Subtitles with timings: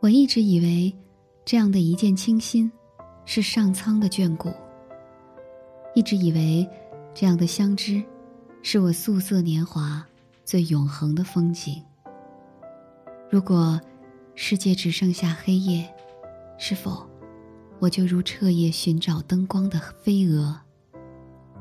[0.00, 0.94] 我一直以为，
[1.44, 2.70] 这样的一见倾心，
[3.24, 4.48] 是上苍的眷顾。
[5.92, 6.68] 一直以为，
[7.12, 8.00] 这样的相知，
[8.62, 10.06] 是我素色年华
[10.44, 11.82] 最永恒的风景。
[13.28, 13.80] 如果
[14.36, 15.92] 世界只剩下黑夜，
[16.58, 17.04] 是否
[17.80, 20.54] 我就如彻夜寻找灯光的飞蛾，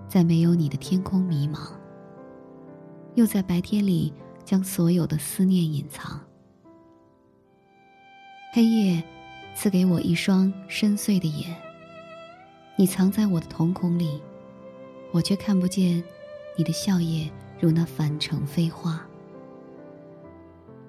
[0.07, 1.71] 在没有你的天空迷茫，
[3.15, 4.13] 又在白天里
[4.45, 6.21] 将所有的思念隐藏？
[8.51, 9.03] 黑夜
[9.53, 11.55] 赐给我一双深邃的眼，
[12.75, 14.21] 你藏在我的瞳孔里，
[15.11, 16.03] 我却看不见
[16.55, 17.29] 你的笑靥
[17.59, 19.05] 如那凡尘飞花。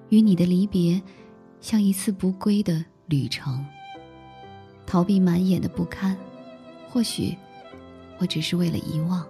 [0.09, 0.99] 与你的离别，
[1.61, 3.63] 像一次不归的旅程。
[4.87, 6.17] 逃避满眼的不堪，
[6.89, 7.37] 或许
[8.17, 9.23] 我只是为了遗忘，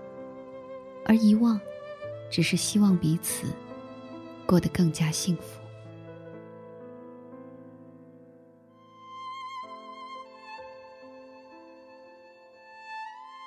[1.03, 1.59] 而遗忘，
[2.31, 3.47] 只是希望彼此
[4.45, 5.58] 过得更加幸福。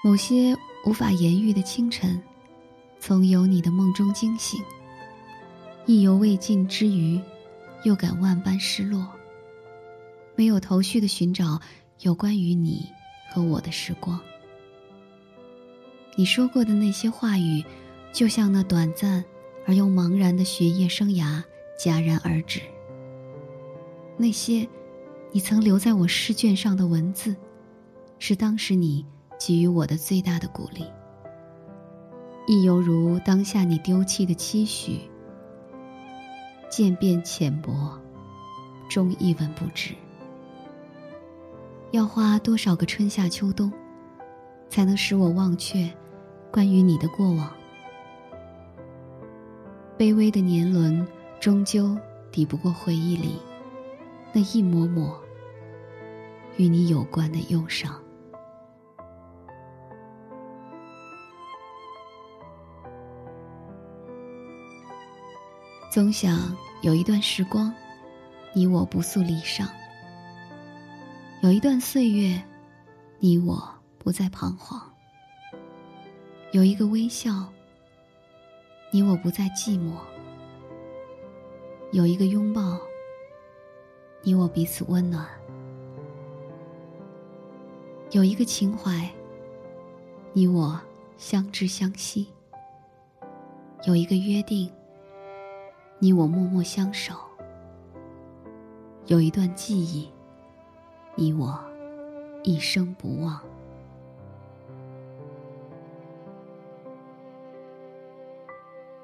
[0.05, 2.21] 某些无法言喻的清晨，
[2.99, 4.61] 从有你的梦中惊醒，
[5.87, 7.21] 意犹未尽之余，
[7.85, 9.09] 又感万般失落。
[10.35, 11.61] 没有头绪的寻找
[12.01, 12.89] 有关于你
[13.31, 14.19] 和我的时光。
[16.17, 17.65] 你说过的那些话语，
[18.13, 19.25] 就像那短暂
[19.65, 21.41] 而又茫然的学业生涯
[21.79, 22.61] 戛然而止。
[24.17, 24.69] 那些
[25.31, 27.37] 你曾留在我试卷上的文字，
[28.19, 29.07] 是当时你。
[29.45, 30.87] 给予我的最大的鼓励，
[32.47, 35.01] 亦犹如当下你丢弃的期许，
[36.71, 37.99] 渐变浅薄，
[38.89, 39.97] 终一文不值。
[41.91, 43.73] 要花多少个春夏秋冬，
[44.69, 45.91] 才能使我忘却
[46.53, 47.53] 关于你的过往？
[49.99, 51.05] 卑微的年轮，
[51.41, 51.99] 终究
[52.31, 53.41] 抵不过回忆里
[54.33, 55.21] 那一抹抹
[56.59, 58.01] 与你有关的忧伤。
[65.93, 67.71] 总想有一段时光，
[68.55, 69.69] 你我不诉离殇；
[71.43, 72.43] 有一段岁月，
[73.19, 73.63] 你我
[73.99, 74.81] 不再彷徨；
[76.53, 77.47] 有一个微笑，
[78.91, 79.93] 你我不再寂寞；
[81.91, 82.81] 有一个拥抱，
[84.23, 85.27] 你我彼此温暖；
[88.13, 89.07] 有一个情怀，
[90.33, 90.81] 你我
[91.19, 92.25] 相知相惜；
[93.87, 94.73] 有一个约定。
[96.03, 97.15] 你我默默相守，
[99.07, 100.11] 有一段记忆，
[101.15, 101.57] 你我
[102.43, 103.41] 一生不忘。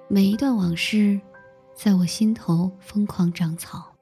[0.09, 1.21] 每一段往事，
[1.73, 3.95] 在我心头疯狂长草。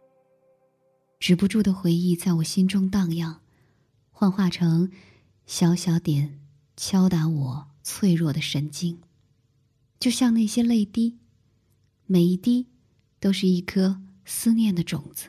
[1.20, 3.42] 止不住的回忆在我心中荡漾，
[4.10, 4.90] 幻化成
[5.44, 6.40] 小小点，
[6.78, 8.98] 敲打我脆弱的神经，
[10.00, 11.18] 就像那些泪滴，
[12.06, 12.68] 每一滴。
[13.18, 15.28] 都是一颗思念的种子，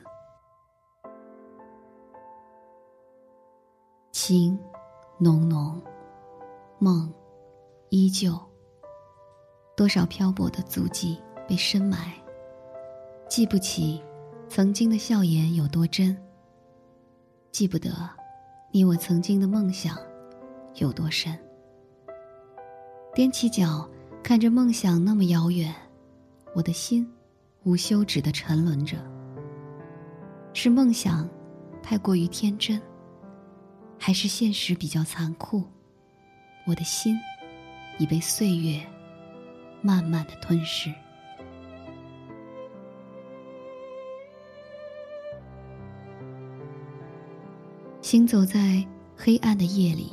[4.12, 4.58] 情
[5.18, 5.82] 浓浓，
[6.78, 7.12] 梦
[7.90, 8.38] 依旧。
[9.76, 12.12] 多少漂泊的足迹被深埋，
[13.28, 14.02] 记不起
[14.48, 16.16] 曾经的笑颜有多真，
[17.52, 17.90] 记不得
[18.72, 19.96] 你我曾经的梦想
[20.74, 21.38] 有多深。
[23.14, 23.88] 踮起脚
[24.22, 25.74] 看着梦想那么遥远，
[26.54, 27.08] 我的心。
[27.64, 28.96] 无休止的沉沦着，
[30.54, 31.28] 是梦想
[31.82, 32.80] 太过于天真，
[33.98, 35.64] 还是现实比较残酷？
[36.66, 37.18] 我的心
[37.98, 38.80] 已被岁月
[39.82, 40.92] 慢慢的吞噬。
[48.00, 50.12] 行走在黑暗的夜里，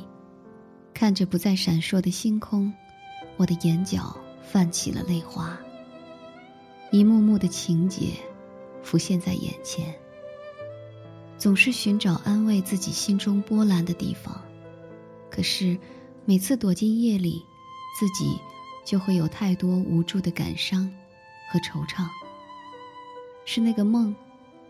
[0.92, 2.70] 看着不再闪烁的星空，
[3.38, 5.58] 我的眼角泛起了泪花。
[6.96, 8.14] 一幕幕的情节
[8.82, 9.94] 浮现在眼前，
[11.36, 14.40] 总是寻找安慰自己心中波澜的地方，
[15.30, 15.78] 可是
[16.24, 17.44] 每次躲进夜里，
[18.00, 18.38] 自己
[18.82, 20.90] 就会有太多无助的感伤
[21.52, 22.08] 和惆怅。
[23.44, 24.16] 是那个梦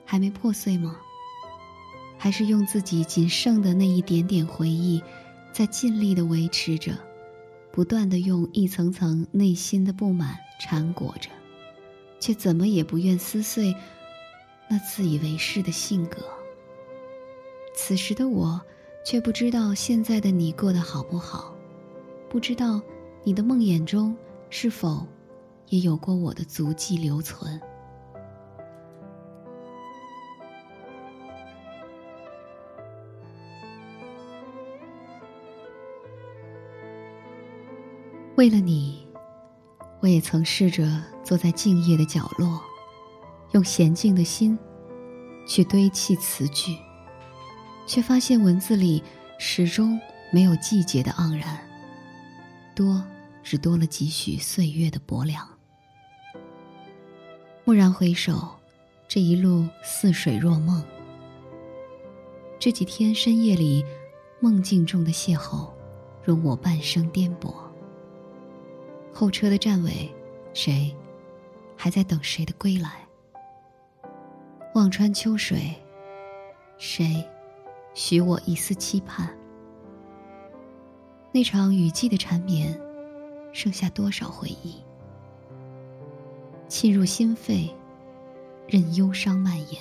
[0.05, 0.97] 还没破碎吗？
[2.19, 5.01] 还是用自己仅剩的那一点点回忆，
[5.53, 6.99] 在尽力的维持着，
[7.71, 11.31] 不断的用一层层内心的不满缠裹着？
[12.19, 13.75] 却怎么也不愿撕碎
[14.69, 16.19] 那自以为是的性格。
[17.75, 18.61] 此时的我
[19.05, 21.55] 却不知道现在的你过得好不好
[22.29, 22.81] 不知道
[23.23, 24.17] 你的梦魇中
[24.51, 25.07] 是否
[25.69, 27.61] 也有过我的足迹留存。
[38.37, 39.06] 为了你
[40.01, 42.61] 我也曾试着坐在静夜的角落，
[43.53, 44.59] 用娴静的心
[45.47, 46.77] 去堆砌词句，
[47.87, 49.03] 却发现文字里
[49.39, 49.99] 始终
[50.33, 51.59] 没有季节的盎然，
[52.75, 53.03] 多
[53.43, 55.49] 只多了几许岁月的薄凉。
[57.65, 58.55] 蓦然回首，
[59.09, 60.85] 这一路似水若梦。
[62.61, 63.85] 这几天深夜里，
[64.41, 65.69] 梦境中的邂逅，
[66.23, 67.66] 容我半生颠簸。
[69.19, 70.15] 候车的站尾，
[70.53, 70.95] 谁
[71.75, 73.09] 还在等谁的归来？
[74.75, 75.75] 望穿秋水，
[76.77, 77.27] 谁
[77.95, 79.35] 许我一丝期盼？
[81.33, 82.79] 那场雨季的缠绵，
[83.55, 84.75] 剩下多少回忆？
[86.69, 87.75] 沁入心肺，
[88.69, 89.81] 任忧伤蔓延。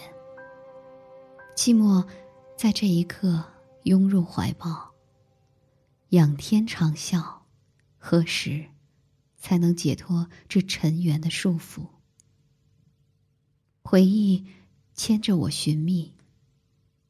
[1.57, 2.07] 寂寞
[2.55, 3.43] 在这一刻
[3.83, 4.91] 拥入怀抱。
[6.11, 7.21] 仰天长啸，
[7.97, 8.67] 何时？
[9.45, 11.85] 才能解脱这尘缘的束缚。
[13.83, 14.43] 回忆
[14.95, 16.11] 牵着我寻觅，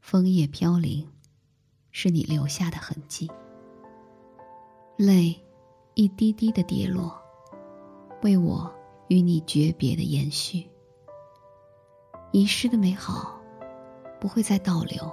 [0.01, 1.07] 枫叶飘零，
[1.91, 3.31] 是你留下的痕迹。
[4.97, 5.33] 泪
[5.93, 7.17] 一滴滴的跌落，
[8.21, 8.69] 为我
[9.07, 10.67] 与你诀别的延续。
[12.33, 13.39] 遗失的美好，
[14.19, 15.09] 不会再倒流，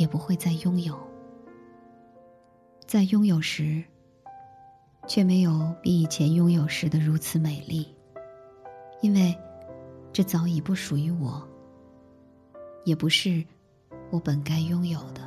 [0.00, 0.98] 也不会再拥有。
[2.88, 3.84] 在拥有时。
[5.08, 7.88] 却没有比以前拥有时的如此美丽，
[9.00, 9.34] 因为
[10.12, 11.42] 这早已不属于我，
[12.84, 13.42] 也不是
[14.10, 15.26] 我本该拥有的。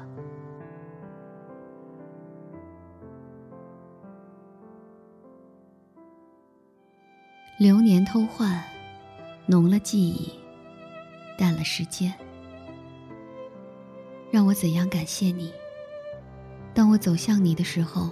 [7.57, 8.63] 流年偷换，
[9.47, 10.31] 浓了记忆，
[11.35, 12.13] 淡了时间。
[14.29, 15.51] 让我怎样感谢你？
[16.71, 18.11] 当我走向你的时候。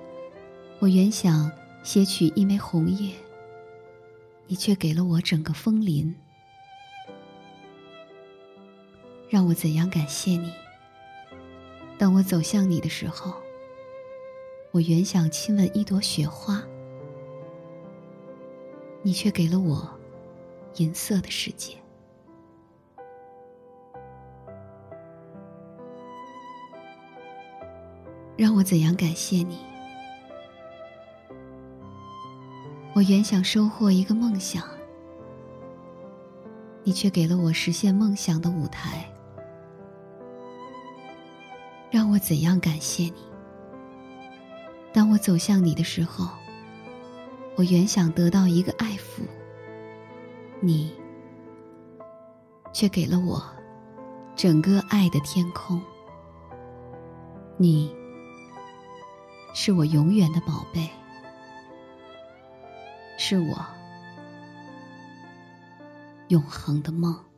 [0.81, 1.51] 我原想
[1.83, 3.13] 撷取一枚红叶，
[4.47, 6.11] 你却给了我整个枫林。
[9.29, 10.51] 让我怎样感谢你？
[11.99, 13.31] 当我走向你的时候，
[14.71, 16.63] 我原想亲吻一朵雪花，
[19.03, 19.87] 你却给了我
[20.77, 21.75] 银色的世界。
[28.35, 29.59] 让我怎样感谢你？
[32.93, 34.63] 我原想收获一个梦想，
[36.83, 39.09] 你却给了我实现梦想的舞台。
[41.89, 43.13] 让我怎样感谢你？
[44.91, 46.27] 当我走向你的时候，
[47.55, 49.21] 我原想得到一个爱抚，
[50.59, 50.93] 你
[52.73, 53.41] 却给了我
[54.35, 55.81] 整个爱的天空。
[57.55, 57.95] 你
[59.53, 60.89] 是我永远的宝贝。
[63.31, 63.65] 是我
[66.27, 67.30] 永恒的梦。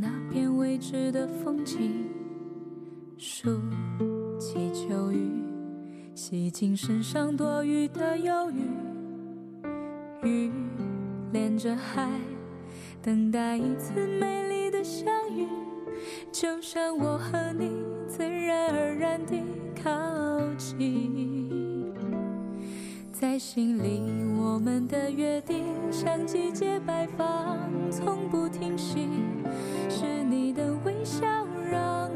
[0.00, 2.06] 那片未知的风景，
[3.18, 3.60] 数
[4.38, 5.30] 起秋雨，
[6.14, 8.62] 洗净身上多余的忧郁。
[10.26, 10.50] 雨
[11.32, 12.08] 连着海，
[13.02, 15.46] 等待一次美丽的相遇。
[16.32, 17.70] 就像我和你
[18.08, 19.42] 自然而然地
[19.82, 19.90] 靠
[20.56, 21.49] 近，
[23.20, 24.00] 在心里
[24.40, 25.62] 我们的约定
[25.92, 27.58] 像季节摆放，
[27.90, 29.10] 从不停息。
[29.90, 31.26] 是你的微笑
[31.70, 32.09] 让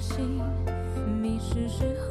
[0.00, 0.48] 仰望
[0.94, 2.09] 星，迷失时候